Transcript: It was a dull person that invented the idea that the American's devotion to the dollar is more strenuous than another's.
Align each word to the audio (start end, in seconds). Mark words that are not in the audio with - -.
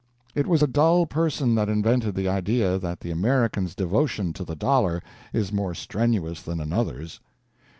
It 0.33 0.47
was 0.47 0.63
a 0.63 0.67
dull 0.67 1.05
person 1.05 1.53
that 1.53 1.69
invented 1.69 2.15
the 2.15 2.27
idea 2.27 2.79
that 2.79 3.01
the 3.01 3.11
American's 3.11 3.75
devotion 3.75 4.33
to 4.33 4.43
the 4.43 4.55
dollar 4.55 5.03
is 5.31 5.53
more 5.53 5.75
strenuous 5.75 6.41
than 6.41 6.59
another's. 6.59 7.19